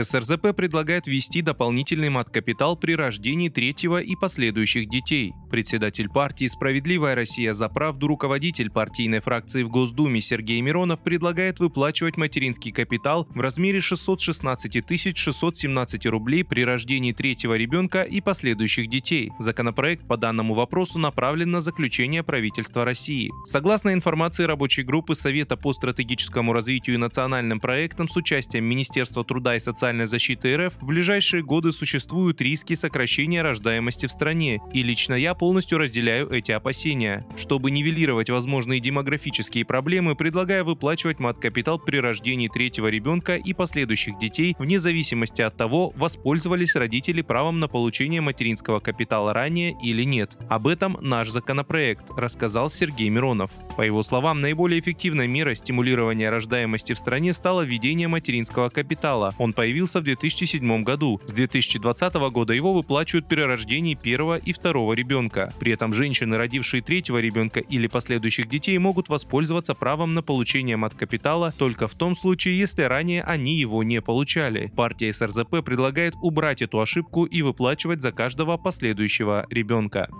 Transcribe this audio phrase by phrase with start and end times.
[0.00, 5.34] СРЗП предлагает ввести дополнительный мат-капитал при рождении третьего и последующих детей.
[5.50, 12.16] Председатель партии «Справедливая Россия за правду» руководитель партийной фракции в Госдуме Сергей Миронов предлагает выплачивать
[12.16, 19.30] материнский капитал в размере 616 617 рублей при рождении третьего ребенка и последующих детей.
[19.38, 23.30] Законопроект по данному вопросу направлен на заключение правительства России.
[23.44, 29.56] Согласно информации рабочей группы Совета по стратегическому развитию и национальным проектам с участием Министерства труда
[29.56, 34.80] и социальной социальной защиты РФ в ближайшие годы существуют риски сокращения рождаемости в стране, и
[34.84, 37.26] лично я полностью разделяю эти опасения.
[37.36, 44.54] Чтобы нивелировать возможные демографические проблемы, предлагаю выплачивать мат-капитал при рождении третьего ребенка и последующих детей
[44.56, 50.36] вне зависимости от того, воспользовались родители правом на получение материнского капитала ранее или нет.
[50.48, 53.50] Об этом наш законопроект, рассказал Сергей Миронов.
[53.76, 59.34] По его словам, наиболее эффективной мерой стимулирования рождаемости в стране стало введение материнского капитала.
[59.38, 61.18] Он появился появился в 2007 году.
[61.24, 65.50] С 2020 года его выплачивают при рождении первого и второго ребенка.
[65.58, 71.54] При этом женщины, родившие третьего ребенка или последующих детей, могут воспользоваться правом на получение мат-капитала
[71.56, 74.70] только в том случае, если ранее они его не получали.
[74.76, 80.10] Партия СРЗП предлагает убрать эту ошибку и выплачивать за каждого последующего ребенка.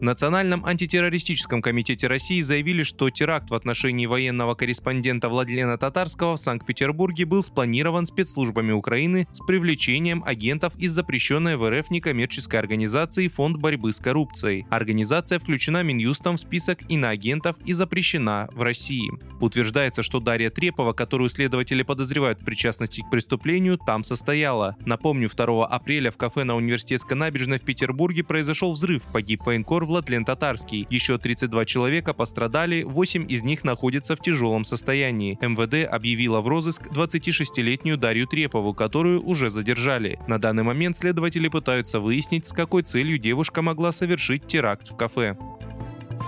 [0.00, 6.40] В Национальном антитеррористическом комитете России заявили, что теракт в отношении военного корреспондента Владлена Татарского в
[6.40, 13.58] Санкт-Петербурге был спланирован спецслужбами Украины с привлечением агентов из запрещенной в РФ некоммерческой организации Фонд
[13.58, 14.64] борьбы с коррупцией.
[14.70, 19.10] Организация включена Минюстом в список иноагентов и запрещена в России.
[19.38, 24.76] Утверждается, что Дарья Трепова, которую следователи подозревают в причастности к преступлению, там состояла.
[24.86, 30.24] Напомню, 2 апреля в кафе на Университетской набережной в Петербурге произошел взрыв, погиб военкор Владлен
[30.24, 30.86] Татарский.
[30.88, 35.36] Еще 32 человека пострадали, 8 из них находятся в тяжелом состоянии.
[35.40, 40.20] МВД объявила в розыск 26-летнюю Дарью Трепову, которую уже задержали.
[40.28, 45.36] На данный момент следователи пытаются выяснить, с какой целью девушка могла совершить теракт в кафе.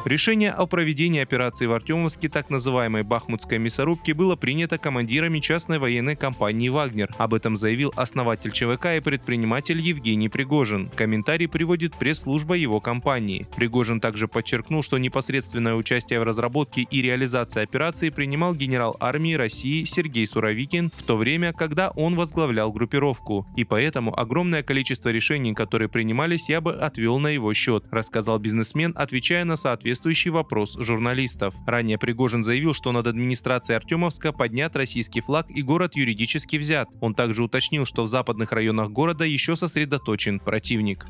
[0.05, 6.17] Решение о проведении операции в Артемовске, так называемой Бахмутской мясорубки, было принято командирами частной военной
[6.17, 7.09] компании «Вагнер».
[7.19, 10.91] Об этом заявил основатель ЧВК и предприниматель Евгений Пригожин.
[10.97, 13.47] Комментарий приводит пресс-служба его компании.
[13.55, 19.85] Пригожин также подчеркнул, что непосредственное участие в разработке и реализации операции принимал генерал армии России
[19.85, 23.47] Сергей Суровикин в то время, когда он возглавлял группировку.
[23.57, 28.93] И поэтому огромное количество решений, которые принимались, я бы отвел на его счет, рассказал бизнесмен,
[28.97, 31.55] отвечая на соответствие соответствующий вопрос журналистов.
[31.67, 36.89] Ранее Пригожин заявил, что над администрацией Артемовска поднят российский флаг и город юридически взят.
[37.01, 41.05] Он также уточнил, что в западных районах города еще сосредоточен противник.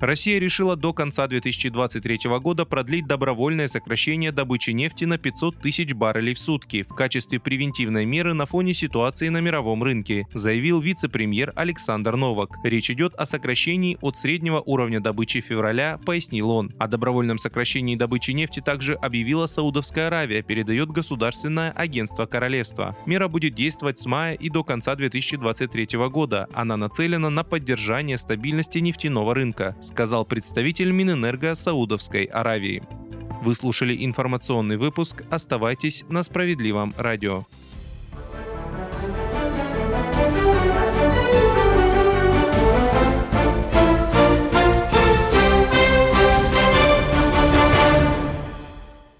[0.00, 6.34] Россия решила до конца 2023 года продлить добровольное сокращение добычи нефти на 500 тысяч баррелей
[6.34, 12.14] в сутки в качестве превентивной меры на фоне ситуации на мировом рынке, заявил вице-премьер Александр
[12.14, 12.50] Новак.
[12.62, 16.72] Речь идет о сокращении от среднего уровня добычи февраля, пояснил он.
[16.78, 22.96] О добровольном сокращении добычи нефти также объявила Саудовская Аравия, передает государственное агентство королевства.
[23.04, 26.46] Мера будет действовать с мая и до конца 2023 года.
[26.54, 32.82] Она нацелена на поддержание стабильности нефтяного рынка, сказал представитель Минэнерго Саудовской Аравии.
[33.42, 35.24] Вы слушали информационный выпуск.
[35.30, 37.44] Оставайтесь на справедливом радио.